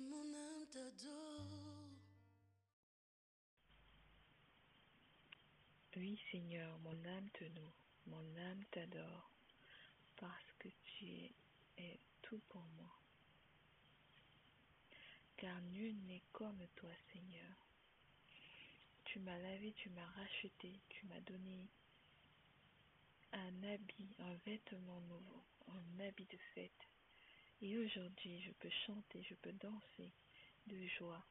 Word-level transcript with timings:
mon 0.00 0.34
âme 0.34 0.66
t'adore. 0.70 1.88
Oui, 5.96 6.20
Seigneur, 6.30 6.78
mon 6.80 7.04
âme 7.04 7.30
te 7.30 7.44
loue, 7.44 7.72
mon 8.06 8.36
âme 8.36 8.64
t'adore, 8.70 9.30
parce 10.16 10.52
que 10.58 10.68
tu 10.84 11.32
es 11.78 12.00
tout 12.22 12.40
pour 12.48 12.64
moi. 12.76 12.92
Car 15.36 15.60
nul 15.62 15.96
n'est 16.06 16.24
comme 16.32 16.66
toi, 16.76 16.90
Seigneur. 17.12 17.56
Tu 19.04 19.20
m'as 19.20 19.38
lavé, 19.38 19.72
tu 19.72 19.88
m'as 19.90 20.10
racheté, 20.12 20.80
tu 20.88 21.06
m'as 21.06 21.20
donné 21.20 21.68
un 23.32 23.62
habit, 23.62 24.14
un 24.18 24.34
vêtement 24.44 25.00
nouveau, 25.02 25.44
un 25.68 26.00
habit 26.00 26.26
de 26.26 26.38
fête. 26.54 26.95
Et 27.62 27.78
aujourd'hui, 27.78 28.42
je 28.42 28.52
peux 28.52 28.70
chanter, 28.86 29.22
je 29.22 29.34
peux 29.34 29.52
danser 29.52 30.12
de 30.66 30.86
joie. 30.98 31.24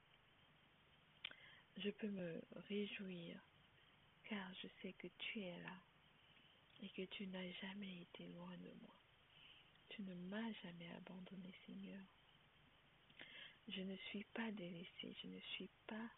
Je 1.78 1.90
peux 1.92 2.10
me 2.10 2.42
réjouir 2.68 3.40
car 4.24 4.54
je 4.56 4.68
sais 4.82 4.94
que 4.94 5.08
tu 5.20 5.42
es 5.42 5.58
là 5.60 5.78
et 6.82 6.90
que 6.90 7.04
tu 7.04 7.28
n'as 7.28 7.52
jamais 7.62 8.02
été 8.02 8.28
loin 8.28 8.58
de 8.58 8.72
moi. 8.82 8.96
Tu 9.90 10.02
ne 10.02 10.16
m'as 10.16 10.52
jamais 10.64 10.90
abandonné, 10.98 11.54
Seigneur. 11.66 12.02
Je 13.68 13.82
ne 13.82 13.96
suis 14.10 14.24
pas 14.26 14.52
délaissée, 14.52 15.16
je 15.22 15.28
ne 15.28 15.40
suis 15.40 15.70
pas 15.88 16.10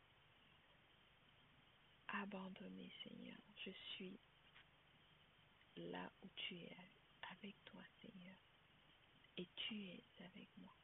abandonnée, 2.07 2.91
Seigneur. 3.03 3.37
Je 3.65 3.71
suis 3.71 4.17
là 5.77 6.11
où 6.23 6.27
tu 6.35 6.55
es, 6.55 6.77
avec 7.31 7.55
toi, 7.65 7.81
Seigneur. 8.01 8.35
Et 9.37 9.47
tu 9.55 9.75
es 9.75 10.03
avec 10.19 10.49
moi. 10.57 10.75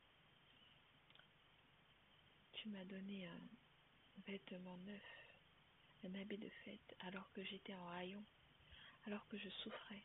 Tu 2.54 2.70
m'as 2.70 2.86
donné 2.86 3.26
un 3.26 3.50
vêtement 4.28 4.78
neuf, 4.78 5.02
un 6.04 6.14
habit 6.16 6.38
de 6.38 6.50
fête, 6.64 6.96
alors 7.00 7.32
que 7.34 7.44
j'étais 7.44 7.74
en 7.74 7.90
haillon, 7.90 8.24
alors 9.06 9.28
que 9.28 9.38
je 9.38 9.50
souffrais, 9.50 10.04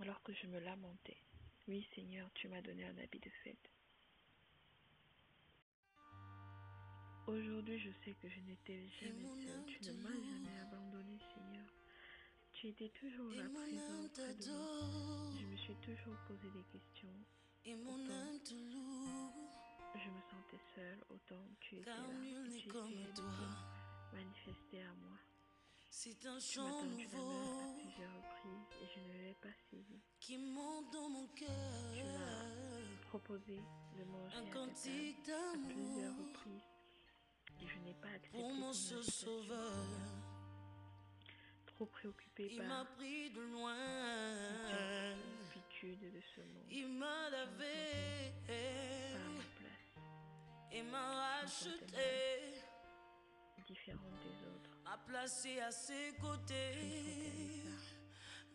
alors 0.00 0.22
que 0.22 0.34
je 0.34 0.46
me 0.48 0.58
lamentais. 0.58 1.18
Oui, 1.68 1.86
Seigneur, 1.94 2.28
tu 2.34 2.48
m'as 2.48 2.62
donné 2.62 2.84
un 2.84 2.98
habit 2.98 3.20
de 3.20 3.30
fête. 3.44 3.70
Aujourd'hui, 7.26 7.78
je 7.78 7.90
sais 8.04 8.14
que 8.14 8.28
je 8.28 8.40
n'étais 8.40 8.88
jamais 9.00 9.46
seule. 9.46 9.64
Tu 9.66 9.80
ne 9.84 9.92
m'as 10.02 10.10
jamais 10.10 10.58
abandonné, 10.62 11.18
Seigneur. 11.32 11.66
Tu 12.52 12.68
étais 12.68 12.88
toujours 12.88 13.30
là, 13.32 13.48
présent 13.48 14.08
près 14.12 14.34
de 14.34 14.50
moi. 14.50 15.30
Je 15.40 15.46
suis 15.74 15.94
toujours 15.94 16.16
posé 16.26 16.48
des 16.50 16.64
questions. 16.64 17.14
Et 17.64 17.74
mon 17.74 17.98
âme 18.10 18.40
te 18.42 18.54
loue, 18.54 19.32
je 19.94 20.08
me 20.10 20.20
sentais 20.30 20.60
seule, 20.74 20.98
autant 21.10 21.44
tu 21.60 21.76
étais 21.76 21.90
là. 21.90 21.96
Tu 22.62 22.68
comme 22.68 22.90
toi. 23.14 23.24
te 24.10 24.16
manifester 24.16 24.82
à 24.82 24.92
moi. 24.94 25.16
C'est 25.90 26.24
un 26.26 26.38
Tu 26.38 26.52
chant 26.54 26.62
main 26.68 26.80
à 26.80 26.84
nouveau 26.84 27.74
plusieurs 27.74 28.14
reprises 28.16 28.78
et 28.82 28.86
je 28.94 29.00
ne 29.00 29.22
l'ai 29.24 29.34
pas 29.42 29.52
saisi. 29.70 30.00
qui 30.20 30.38
monte 30.38 30.92
dans 30.92 31.08
mon 31.08 31.26
Tu 31.34 31.44
cœur. 31.44 31.50
m'as 31.50 33.08
proposé 33.08 33.60
de 33.98 34.04
manger 34.04 34.36
Un 34.36 34.46
cantique 34.50 35.22
plusieurs 35.24 35.52
d'amour 35.54 36.26
reprises 36.28 36.70
et 37.60 37.66
je 37.66 37.78
n'ai 37.80 37.94
pas 37.94 38.08
accepté 38.08 38.38
pour 38.38 38.54
mon 38.54 38.72
seul 38.72 39.02
sauveur. 39.04 39.84
Trop 41.66 41.86
préoccupé 41.86 42.48
Il 42.52 42.62
m'a 42.62 42.84
par 42.84 42.94
pris 42.94 43.30
de 43.30 43.40
loin. 43.40 43.74
Turpitude 45.80 46.12
de 46.12 46.20
ce 46.34 46.40
monde, 46.40 46.64
Il 46.70 46.88
m'a 46.88 47.30
lavé 47.30 48.34
et 50.72 50.82
m'a 50.82 51.40
racheté. 51.40 52.54
différente 53.66 54.18
des 54.20 54.46
autres. 54.46 54.70
M'a 54.84 54.98
placé 55.06 55.60
à 55.60 55.70
ses 55.70 56.14
côtés. 56.20 57.62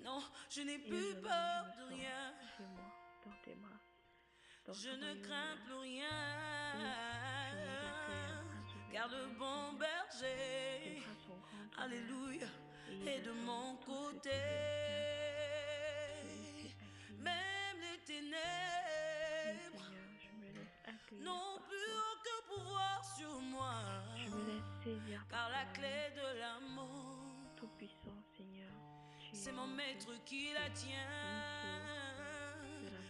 Non, 0.04 0.22
je 0.50 0.62
n'ai 0.62 0.78
plus 0.78 1.16
peur 1.22 1.66
de 1.78 1.94
rien. 1.96 2.34
sens 2.40 2.58
chez 2.58 2.64
moi, 2.64 2.86
dans 3.26 3.32
tes 3.44 3.56
bras. 3.56 3.80
Dans 4.66 4.74
Je 4.74 4.90
ne 4.90 5.16
crains 5.24 5.58
plus 5.66 5.76
rien. 5.76 6.10
Car 8.92 9.08
le 9.10 9.28
bon 9.38 9.74
berger. 9.74 11.02
Alléluia, 11.78 12.48
est 13.06 13.22
de 13.22 13.32
mon 13.32 13.76
côté. 13.78 15.25
De 26.16 26.40
l'amour, 26.40 27.52
tout 27.56 27.68
puissant, 27.78 28.18
Seigneur. 28.38 28.72
C'est 29.34 29.50
es 29.50 29.54
mon 29.54 29.68
maître 29.68 30.12
qui 30.26 30.54
la 30.54 30.70
tient. 30.70 31.12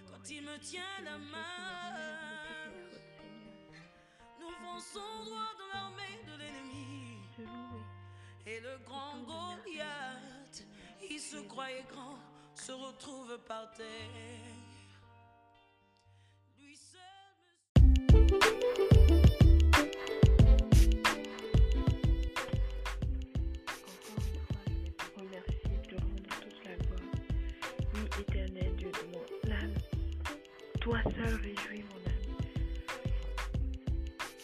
Quand 0.07 0.29
il 0.29 0.41
me 0.41 0.57
tient 0.57 1.01
la 1.03 1.17
main, 1.17 2.71
nous 4.39 4.51
fonçons 4.51 5.23
droit 5.23 5.51
dans 5.59 5.69
l'armée 5.73 6.19
de 6.25 6.37
l'ennemi. 6.39 7.19
Et 8.47 8.59
le 8.59 8.77
grand 8.85 9.17
Goliath, 9.23 10.65
il 11.09 11.19
se 11.19 11.37
croyait 11.47 11.85
grand, 11.87 12.17
se 12.55 12.71
retrouve 12.71 13.37
par 13.47 13.71
terre. 13.73 13.85
Lui 16.59 16.75
seul 16.75 17.03
toi 30.85 31.01
seul 31.03 31.33
réjouis 31.41 31.83
mon 31.89 32.11
âme. 32.11 32.35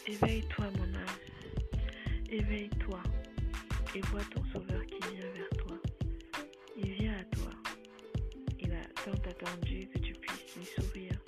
Éveille-toi 0.08 0.66
mon 0.80 0.96
âme, 0.96 1.20
éveille-toi 2.32 3.04
et 3.94 4.02
vois 4.08 4.24
ton 4.34 4.44
sauveur 4.52 4.84
qui 4.88 4.98
vient 5.14 5.32
vers 5.36 5.50
toi. 5.64 5.78
Il 6.78 6.94
vient 6.94 7.14
à 7.14 7.24
toi. 7.26 7.52
Il 8.60 8.72
a 8.72 8.84
tant 9.06 9.30
attendu 9.30 9.88
que 9.94 10.00
tu 10.00 10.14
puisses 10.14 10.56
lui 10.58 10.66
sourire, 10.66 11.20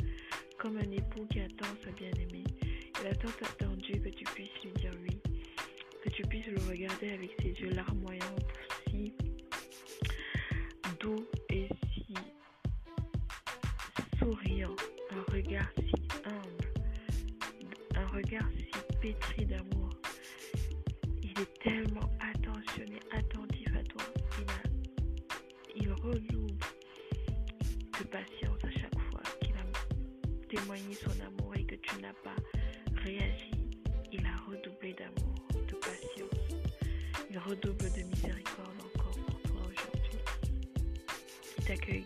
comme 0.58 0.78
un 0.78 0.92
époux 0.92 1.28
qui 1.30 1.42
attend 1.42 1.70
sa 1.84 1.92
bien-aimée. 1.92 2.46
Il 3.00 3.08
a 3.08 3.14
tant 3.14 3.30
attendu 3.52 4.02
que 4.02 4.10
tu 4.10 4.24
puisses 4.24 4.64
lui 4.64 4.72
dire 4.72 4.94
oui 5.04 5.22
que 6.04 6.10
tu 6.10 6.24
puisses 6.24 6.48
le 6.48 6.60
regarder 6.68 7.12
avec 7.12 7.36
ses 7.40 7.52
yeux 7.62 7.70
larmoyants, 7.70 8.40
si 8.90 9.14
doux 11.00 11.24
et 11.50 11.70
si 11.94 12.16
souriant, 14.18 14.76
un 15.14 15.32
regard 15.32 15.70
si 15.78 15.94
humble, 16.26 16.68
un 17.96 18.08
regard 18.08 18.50
si 18.58 18.98
pétri 19.00 19.46
d'amour. 19.46 19.90
Il 21.22 21.40
est 21.40 21.60
tellement 21.62 22.10
attentionné, 22.20 23.00
attentif 23.12 23.68
à 23.76 23.84
toi. 23.84 24.04
Il, 25.76 25.84
il 25.84 25.92
redouble 25.92 26.66
de 28.00 28.04
patience 28.06 28.64
à 28.64 28.72
chaque 28.72 29.00
fois 29.12 29.22
qu'il 29.42 29.54
a 29.54 30.48
témoigné 30.50 30.94
son 30.96 31.12
amour 31.22 31.56
et 31.56 31.64
que 31.64 31.76
tu 31.76 32.02
n'as 32.02 32.14
pas 32.24 32.36
réagi. 33.04 33.52
Il 34.12 34.26
a 34.26 34.36
redoublé 34.50 34.94
d'amour, 34.94 35.36
de 35.68 35.76
patience. 35.76 36.58
Il 37.30 37.38
redouble 37.38 37.92
de 37.96 38.04
miséricorde 38.04 38.80
encore 38.80 39.20
pour 39.26 39.42
toi 39.42 39.62
aujourd'hui. 39.62 40.20
Il 41.58 41.66
t'accueille 41.66 42.06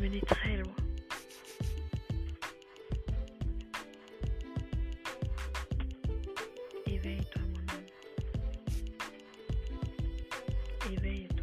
menait 0.00 0.20
très 0.20 0.56
loin. 0.56 0.74
Éveille-toi, 6.86 7.42
mon 7.52 7.58
homme. 7.74 7.86
Éveille-toi. 10.92 11.37